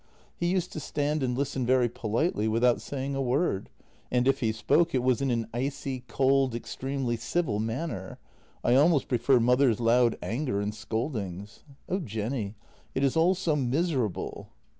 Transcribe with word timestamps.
He 0.35 0.47
used 0.47 0.73
to 0.73 0.79
stand 0.79 1.21
and 1.21 1.37
listen 1.37 1.63
very 1.63 1.87
politely 1.87 2.47
without 2.47 2.81
saying 2.81 3.13
a 3.13 3.21
word, 3.21 3.69
and 4.11 4.27
if 4.27 4.39
he 4.39 4.51
spoke, 4.51 4.95
it 4.95 5.03
was 5.03 5.21
in 5.21 5.29
an 5.29 5.45
icy 5.53 6.03
cold, 6.07 6.55
extremely 6.55 7.15
civil 7.17 7.59
manner. 7.59 8.17
I 8.63 8.73
almost 8.73 9.07
prefer 9.07 9.39
mother's 9.39 9.79
loud 9.79 10.17
anger 10.23 10.59
and 10.59 10.73
scoldings. 10.73 11.63
Oh, 11.87 11.99
Jenny, 11.99 12.55
it 12.95 13.03
is 13.03 13.15
all 13.15 13.35
so 13.35 13.55
miserable." 13.55 14.49